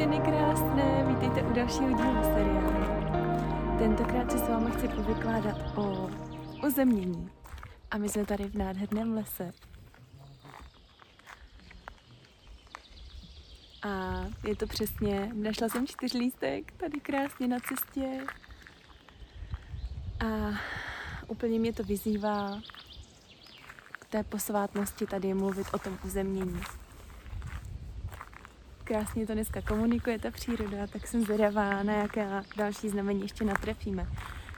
Ženy 0.00 0.20
krásné, 0.20 1.04
vítejte 1.08 1.42
u 1.42 1.52
dalšího 1.52 1.88
dílu 1.88 2.22
seriálu. 2.22 3.78
Tentokrát 3.78 4.32
si 4.32 4.38
s 4.38 4.48
vámi 4.48 4.70
chci 4.70 4.88
povykládat 4.88 5.78
o 5.78 6.10
uzemnění. 6.66 7.30
A 7.90 7.98
my 7.98 8.08
jsme 8.08 8.26
tady 8.26 8.44
v 8.44 8.54
nádherném 8.54 9.14
lese. 9.14 9.52
A 13.82 14.24
je 14.48 14.56
to 14.56 14.66
přesně, 14.66 15.32
našla 15.34 15.68
jsem 15.68 15.86
čtyřlístek 15.86 16.72
tady 16.72 17.00
krásně 17.00 17.48
na 17.48 17.56
cestě. 17.60 18.26
A 20.26 20.58
úplně 21.28 21.58
mě 21.58 21.72
to 21.72 21.84
vyzývá 21.84 22.60
k 23.92 24.04
té 24.04 24.22
posvátnosti 24.22 25.06
tady 25.06 25.34
mluvit 25.34 25.66
o 25.72 25.78
tom 25.78 25.98
uzemnění 26.04 26.60
krásně 28.90 29.26
to 29.26 29.34
dneska 29.34 29.62
komunikuje 29.62 30.18
ta 30.18 30.30
příroda, 30.30 30.86
tak 30.86 31.06
jsem 31.06 31.24
zvědavá, 31.24 31.82
na 31.82 31.92
jaké 31.92 32.42
další 32.56 32.88
znamení 32.88 33.22
ještě 33.22 33.44
natrefíme. 33.44 34.06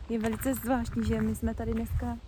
Je 0.08 0.18
velice 0.18 0.54
zvláštní, 0.54 1.04
že 1.04 1.20
my 1.20 1.34
jsme 1.34 1.54
tady 1.54 1.72
dneska 1.72 2.18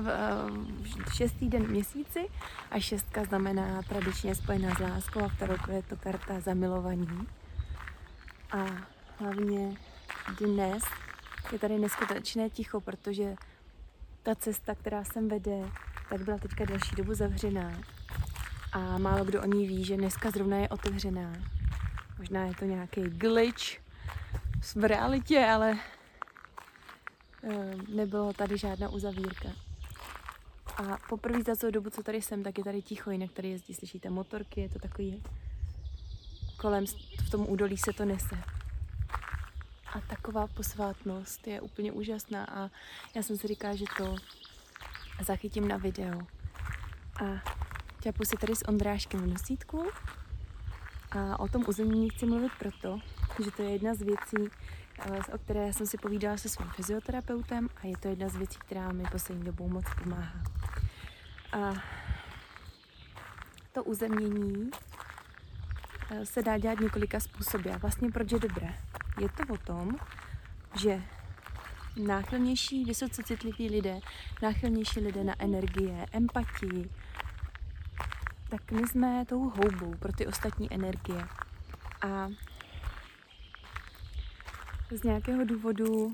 v 0.00 1.14
šestý 1.14 1.48
den 1.48 1.68
měsíci 1.70 2.28
a 2.70 2.80
šestka 2.80 3.24
znamená 3.24 3.82
tradičně 3.82 4.34
spojená 4.34 4.74
s 4.74 4.78
láskou 4.78 5.20
a 5.20 5.28
v 5.28 5.38
tarotu 5.38 5.70
je 5.70 5.82
to 5.82 5.96
karta 5.96 6.40
zamilovaní. 6.40 7.28
A 8.50 8.66
hlavně 9.18 9.76
dnes 10.40 10.82
je 11.52 11.58
tady 11.58 11.78
neskutečné 11.78 12.50
ticho, 12.50 12.80
protože 12.80 13.34
ta 14.22 14.34
cesta, 14.34 14.74
která 14.74 15.04
sem 15.04 15.28
vede, 15.28 15.70
tak 16.10 16.20
byla 16.20 16.38
teďka 16.38 16.64
další 16.64 16.96
dobu 16.96 17.14
zavřená 17.14 17.72
a 18.72 18.98
málo 18.98 19.24
kdo 19.24 19.42
o 19.42 19.46
ní 19.46 19.66
ví, 19.66 19.84
že 19.84 19.96
dneska 19.96 20.30
zrovna 20.30 20.56
je 20.56 20.68
otevřená. 20.68 21.32
Možná 22.18 22.44
je 22.44 22.54
to 22.54 22.64
nějaký 22.64 23.02
glitch 23.02 23.62
v 24.74 24.84
realitě, 24.84 25.46
ale 25.46 25.78
eh, 27.44 27.74
nebylo 27.88 28.32
tady 28.32 28.58
žádná 28.58 28.88
uzavírka. 28.88 29.48
A 30.76 30.98
poprvé 31.08 31.42
za 31.42 31.56
celou 31.56 31.72
dobu, 31.72 31.90
co 31.90 32.02
tady 32.02 32.22
jsem, 32.22 32.42
tak 32.42 32.58
je 32.58 32.64
tady 32.64 32.82
ticho, 32.82 33.10
jinak 33.10 33.32
tady 33.32 33.48
jezdí, 33.48 33.74
slyšíte 33.74 34.10
motorky, 34.10 34.60
je 34.60 34.68
to 34.68 34.78
takový, 34.78 35.22
kolem, 36.56 36.84
v 37.26 37.30
tom 37.30 37.46
údolí 37.48 37.76
se 37.76 37.92
to 37.92 38.04
nese. 38.04 38.38
A 39.92 40.00
taková 40.00 40.46
posvátnost 40.46 41.46
je 41.46 41.60
úplně 41.60 41.92
úžasná 41.92 42.44
a 42.44 42.70
já 43.14 43.22
jsem 43.22 43.36
si 43.36 43.48
říkala, 43.48 43.76
že 43.76 43.84
to 43.96 44.16
zachytím 45.24 45.68
na 45.68 45.76
video. 45.76 46.20
A 47.24 47.42
Ťapu 48.02 48.24
si 48.24 48.36
tady 48.36 48.56
s 48.56 48.68
Ondráškem 48.68 49.20
v 49.20 49.26
nosítku 49.26 49.90
a 51.10 51.40
o 51.40 51.48
tom 51.48 51.64
uzemnění 51.68 52.10
chci 52.10 52.26
mluvit 52.26 52.52
proto, 52.58 52.98
že 53.44 53.50
to 53.50 53.62
je 53.62 53.70
jedna 53.70 53.94
z 53.94 54.02
věcí, 54.02 54.50
eh, 54.98 55.32
o 55.34 55.38
které 55.38 55.72
jsem 55.72 55.86
si 55.86 55.98
povídala 55.98 56.36
se 56.36 56.48
svým 56.48 56.68
fyzioterapeutem 56.68 57.68
a 57.82 57.86
je 57.86 57.96
to 57.96 58.08
jedna 58.08 58.28
z 58.28 58.36
věcí, 58.36 58.58
která 58.58 58.92
mi 58.92 59.04
poslední 59.12 59.44
dobou 59.44 59.68
moc 59.68 59.84
pomáhá. 60.02 60.42
A 61.52 61.74
to 63.72 63.84
uzemnění 63.84 64.70
eh, 66.10 66.26
se 66.26 66.42
dá 66.42 66.58
dělat 66.58 66.80
několika 66.80 67.20
způsoby. 67.20 67.70
A 67.70 67.78
vlastně 67.78 68.10
proč 68.10 68.32
je 68.32 68.38
dobré? 68.38 68.74
Je 69.20 69.28
to 69.28 69.54
o 69.54 69.56
tom, 69.56 69.96
že 70.80 71.02
náchylnější, 71.96 72.84
vysoce 72.84 73.22
citliví 73.22 73.68
lidé, 73.68 74.00
náchylnější 74.42 75.00
lidé 75.00 75.24
na 75.24 75.34
energie, 75.38 76.06
empatii, 76.12 76.90
tak 78.52 78.70
my 78.70 78.88
jsme 78.88 79.24
tou 79.24 79.40
houbou 79.40 79.94
pro 79.98 80.12
ty 80.12 80.26
ostatní 80.26 80.72
energie. 80.72 81.24
A 82.02 82.28
z 84.90 85.02
nějakého 85.02 85.44
důvodu 85.44 86.12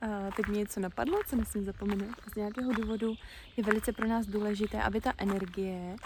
a 0.00 0.30
teď 0.36 0.46
mě 0.46 0.58
něco 0.58 0.80
napadlo, 0.80 1.20
co 1.26 1.36
nesmím 1.36 1.64
zapomenout. 1.64 2.14
Z 2.32 2.34
nějakého 2.34 2.72
důvodu 2.72 3.14
je 3.56 3.64
velice 3.64 3.92
pro 3.92 4.08
nás 4.08 4.26
důležité, 4.26 4.82
aby 4.82 5.00
ta 5.00 5.12
energie 5.18 5.96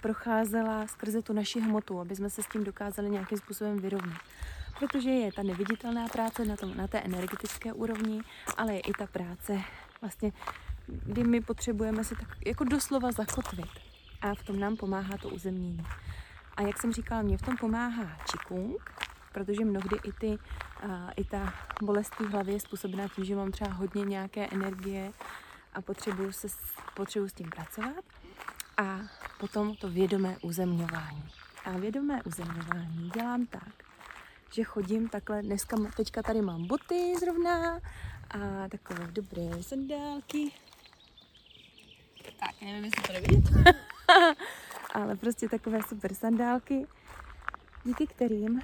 procházela 0.00 0.86
skrze 0.86 1.22
tu 1.22 1.32
naši 1.32 1.60
hmotu, 1.60 2.00
aby 2.00 2.16
jsme 2.16 2.30
se 2.30 2.42
s 2.42 2.46
tím 2.46 2.64
dokázali 2.64 3.10
nějakým 3.10 3.38
způsobem 3.38 3.78
vyrovnat. 3.78 4.20
Protože 4.78 5.10
je 5.10 5.32
ta 5.32 5.42
neviditelná 5.42 6.08
práce 6.08 6.44
na, 6.44 6.56
tom, 6.56 6.76
na 6.76 6.86
té 6.86 7.00
energetické 7.00 7.72
úrovni, 7.72 8.20
ale 8.56 8.74
je 8.74 8.80
i 8.80 8.92
ta 8.92 9.06
práce 9.06 9.60
vlastně 10.00 10.32
kdy 11.04 11.24
my 11.24 11.40
potřebujeme 11.40 12.04
se 12.04 12.14
tak 12.14 12.28
jako 12.46 12.64
doslova 12.64 13.12
zakotvit. 13.12 13.70
A 14.20 14.34
v 14.34 14.42
tom 14.42 14.60
nám 14.60 14.76
pomáhá 14.76 15.16
to 15.18 15.28
uzemnění. 15.28 15.86
A 16.56 16.62
jak 16.62 16.80
jsem 16.80 16.92
říkala, 16.92 17.22
mě 17.22 17.38
v 17.38 17.42
tom 17.42 17.56
pomáhá 17.56 18.16
Qigong, 18.30 18.92
protože 19.32 19.64
mnohdy 19.64 19.96
i, 20.04 20.12
ty, 20.12 20.38
a, 20.88 21.10
i 21.10 21.24
ta 21.24 21.54
bolest 21.82 22.14
v 22.14 22.30
hlavě 22.30 22.54
je 22.54 22.60
způsobená 22.60 23.08
tím, 23.08 23.24
že 23.24 23.36
mám 23.36 23.52
třeba 23.52 23.72
hodně 23.72 24.04
nějaké 24.04 24.46
energie 24.46 25.12
a 25.74 25.82
potřebuju, 25.82 26.32
se, 26.32 26.48
potřebuju 26.94 27.28
s 27.28 27.32
tím 27.32 27.50
pracovat. 27.50 28.04
A 28.76 29.00
potom 29.38 29.76
to 29.76 29.90
vědomé 29.90 30.36
uzemňování. 30.42 31.24
A 31.64 31.70
vědomé 31.70 32.22
uzemňování 32.22 33.10
dělám 33.14 33.46
tak, 33.46 33.72
že 34.54 34.64
chodím 34.64 35.08
takhle, 35.08 35.42
dneska, 35.42 35.76
teďka 35.96 36.22
tady 36.22 36.42
mám 36.42 36.66
boty 36.66 37.14
zrovna 37.20 37.80
a 38.30 38.68
takové 38.68 39.06
dobré 39.12 39.62
sandálky, 39.62 40.52
tak, 42.46 42.62
nevím, 42.62 42.84
jestli 42.84 43.02
to 43.02 43.12
nevidět. 43.12 43.44
Ale 44.94 45.16
prostě 45.16 45.48
takové 45.48 45.82
super 45.82 46.14
sandálky, 46.14 46.86
díky 47.84 48.06
kterým 48.06 48.60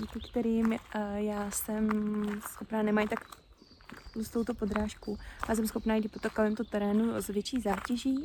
díky 0.00 0.20
kterým 0.30 0.66
uh, 0.72 0.78
já 1.14 1.50
jsem 1.50 1.90
schopná, 2.40 2.82
nemají 2.82 3.08
tak 3.08 3.20
tlustou 4.12 4.44
to 4.44 4.54
podrážku, 4.54 5.18
a 5.48 5.54
jsem 5.54 5.66
schopná 5.66 5.94
jít 5.94 6.12
po 6.12 6.18
takovém 6.18 6.56
to 6.56 6.64
terénu 6.64 7.22
s 7.22 7.26
větší 7.26 7.60
zátěží. 7.60 8.24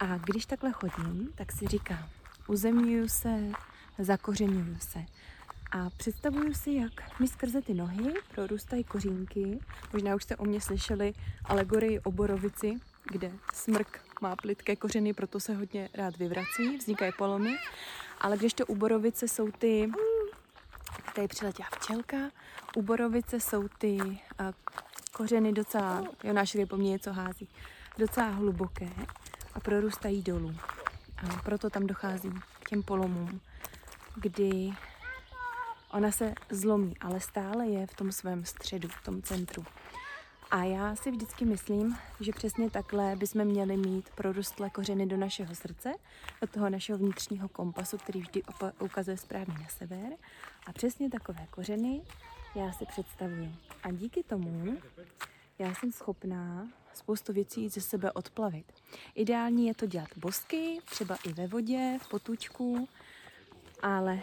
A 0.00 0.18
když 0.18 0.46
takhle 0.46 0.72
chodím, 0.72 1.32
tak 1.34 1.52
si 1.52 1.66
říkám, 1.66 2.08
uzemňuju 2.48 3.08
se, 3.08 3.40
zakořenuju 3.98 4.76
se. 4.78 5.04
A 5.76 5.90
představuju 5.96 6.54
si, 6.54 6.72
jak 6.72 7.20
mi 7.20 7.28
skrze 7.28 7.62
ty 7.62 7.74
nohy 7.74 8.14
prorůstají 8.34 8.84
kořínky. 8.84 9.58
Možná 9.92 10.14
už 10.14 10.22
jste 10.22 10.36
o 10.36 10.44
mě 10.44 10.60
slyšeli 10.60 11.14
alegorii 11.44 12.00
o 12.00 12.12
borovici, 12.12 12.74
kde 13.12 13.32
smrk 13.54 14.00
má 14.20 14.36
plitké 14.36 14.76
kořeny, 14.76 15.12
proto 15.14 15.40
se 15.40 15.54
hodně 15.54 15.88
rád 15.94 16.16
vyvrací, 16.16 16.76
vznikají 16.76 17.12
polomy. 17.18 17.56
Ale 18.20 18.36
když 18.36 18.54
to 18.54 18.66
u 18.66 18.76
borovice 18.76 19.28
jsou 19.28 19.50
ty, 19.50 19.90
tady 21.14 21.28
přiletěla 21.28 21.68
včelka, 21.74 22.16
u 22.76 22.82
borovice 22.82 23.40
jsou 23.40 23.68
ty 23.68 23.98
a, 24.38 24.52
kořeny 25.12 25.52
docela, 25.52 26.04
jo, 26.24 26.32
náš 26.32 26.56
po 26.68 26.76
mně 26.76 26.90
něco 26.90 27.12
hází, 27.12 27.48
docela 27.98 28.28
hluboké 28.28 28.88
a 29.54 29.60
prorůstají 29.60 30.22
dolů. 30.22 30.54
A 31.16 31.42
proto 31.42 31.70
tam 31.70 31.86
dochází 31.86 32.30
k 32.62 32.68
těm 32.68 32.82
polomům, 32.82 33.40
kdy 34.16 34.72
Ona 35.96 36.10
se 36.10 36.34
zlomí, 36.50 36.94
ale 37.00 37.20
stále 37.20 37.66
je 37.66 37.86
v 37.86 37.94
tom 37.94 38.12
svém 38.12 38.44
středu, 38.44 38.88
v 38.88 39.04
tom 39.04 39.22
centru. 39.22 39.64
A 40.50 40.64
já 40.64 40.96
si 40.96 41.10
vždycky 41.10 41.44
myslím, 41.44 41.96
že 42.20 42.32
přesně 42.32 42.70
takhle 42.70 43.16
bychom 43.16 43.44
měli 43.44 43.76
mít 43.76 44.10
prorostlé 44.10 44.70
kořeny 44.70 45.06
do 45.06 45.16
našeho 45.16 45.54
srdce, 45.54 45.92
do 46.40 46.46
toho 46.46 46.70
našeho 46.70 46.98
vnitřního 46.98 47.48
kompasu, 47.48 47.98
který 47.98 48.20
vždy 48.20 48.42
ukazuje 48.80 49.16
správně 49.16 49.54
na 49.54 49.68
sever. 49.68 50.12
A 50.66 50.72
přesně 50.72 51.10
takové 51.10 51.46
kořeny 51.50 52.02
já 52.54 52.72
si 52.72 52.86
představuju. 52.86 53.52
A 53.82 53.90
díky 53.90 54.22
tomu 54.22 54.76
já 55.58 55.74
jsem 55.74 55.92
schopná 55.92 56.68
spoustu 56.94 57.32
věcí 57.32 57.68
ze 57.68 57.80
sebe 57.80 58.12
odplavit. 58.12 58.72
Ideální 59.14 59.66
je 59.66 59.74
to 59.74 59.86
dělat 59.86 60.08
bosky, 60.16 60.78
třeba 60.84 61.16
i 61.24 61.32
ve 61.32 61.46
vodě, 61.46 61.98
v 62.02 62.08
potučku, 62.08 62.88
ale 63.82 64.22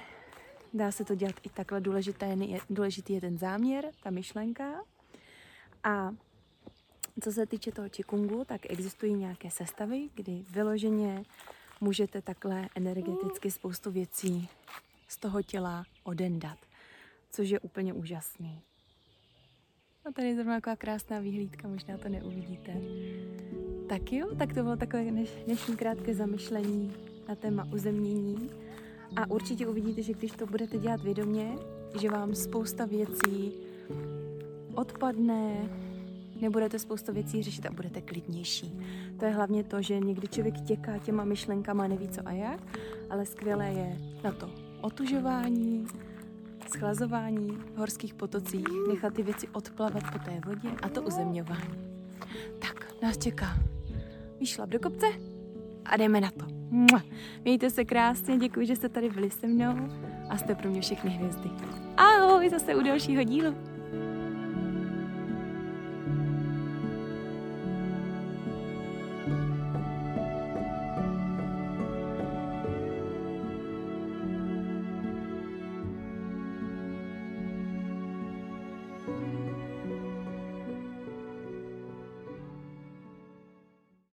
Dá 0.73 0.91
se 0.91 1.05
to 1.05 1.15
dělat 1.15 1.35
i 1.43 1.49
takhle, 1.49 1.81
důležité 1.81 2.37
důležitý 2.69 3.13
je 3.13 3.21
ten 3.21 3.37
záměr, 3.37 3.91
ta 4.03 4.09
myšlenka. 4.09 4.83
A 5.83 6.11
co 7.21 7.31
se 7.31 7.45
týče 7.45 7.71
toho 7.71 7.89
čikungu, 7.89 8.45
tak 8.45 8.61
existují 8.69 9.13
nějaké 9.13 9.51
sestavy, 9.51 10.09
kdy 10.15 10.45
vyloženě 10.49 11.23
můžete 11.81 12.21
takhle 12.21 12.69
energeticky 12.75 13.51
spoustu 13.51 13.91
věcí 13.91 14.49
z 15.07 15.17
toho 15.17 15.41
těla 15.41 15.83
odendat, 16.03 16.57
což 17.29 17.49
je 17.49 17.59
úplně 17.59 17.93
úžasný. 17.93 18.61
A 20.05 20.11
tady 20.11 20.27
je 20.27 20.35
zrovna 20.35 20.55
taková 20.55 20.75
krásná 20.75 21.19
výhlídka, 21.19 21.67
možná 21.67 21.97
to 21.97 22.09
neuvidíte. 22.09 22.73
Tak 23.89 24.11
jo, 24.11 24.35
tak 24.35 24.53
to 24.53 24.63
bylo 24.63 24.75
takové 24.75 25.03
dnešní 25.45 25.77
krátké 25.77 26.15
zamyšlení 26.15 26.93
na 27.27 27.35
téma 27.35 27.67
uzemnění. 27.73 28.62
A 29.15 29.30
určitě 29.30 29.68
uvidíte, 29.68 30.01
že 30.01 30.13
když 30.13 30.31
to 30.31 30.45
budete 30.45 30.77
dělat 30.77 31.01
vědomě, 31.01 31.56
že 32.01 32.10
vám 32.10 32.36
spousta 32.36 32.86
věcí 32.86 33.51
odpadne, 34.75 35.69
nebudete 36.42 36.80
spoustu 36.80 37.13
věcí 37.13 37.44
řešit 37.44 37.65
a 37.65 37.71
budete 37.71 38.01
klidnější. 38.01 38.80
To 39.19 39.25
je 39.25 39.31
hlavně 39.31 39.63
to, 39.63 39.81
že 39.81 40.00
někdy 40.00 40.27
člověk 40.27 40.62
těká 40.62 40.98
těma 40.98 41.24
myšlenkama, 41.24 41.88
neví 41.88 42.10
co 42.10 42.21
a 42.25 42.31
jak, 42.31 42.62
ale 43.10 43.25
skvělé 43.25 43.68
je 43.68 43.98
na 44.24 44.31
to 44.31 44.50
otužování, 44.81 45.88
schlazování 46.68 47.57
v 47.74 47.77
horských 47.77 48.13
potocích, 48.13 48.68
nechat 48.88 49.13
ty 49.13 49.24
věci 49.24 49.48
odplavat 49.48 50.04
po 50.13 50.19
té 50.19 50.42
vodě 50.45 50.69
a 50.81 50.89
to 50.89 51.01
uzemňování. 51.01 51.94
Tak, 52.59 53.01
nás 53.01 53.18
čeká 53.18 53.57
výšlap 54.39 54.69
do 54.69 54.80
kopce 54.80 55.32
a 55.85 55.97
jdeme 55.97 56.21
na 56.21 56.31
to. 56.31 56.45
Mějte 57.44 57.69
se 57.69 57.85
krásně, 57.85 58.38
děkuji, 58.38 58.65
že 58.65 58.75
jste 58.75 58.89
tady 58.89 59.09
byli 59.09 59.30
se 59.30 59.47
mnou 59.47 59.89
a 60.30 60.38
jste 60.38 60.56
pro 60.56 60.69
mě 60.69 60.81
všechny 60.81 61.12
hvězdy. 61.12 61.50
Ahoj, 61.97 62.50
zase 62.50 62.75
u 62.75 62.83
dalšího 62.83 63.24
dílu. 63.24 63.72